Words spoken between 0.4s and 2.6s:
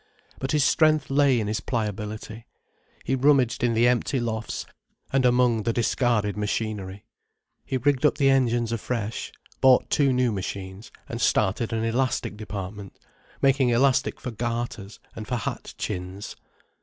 his strength lay in his pliability.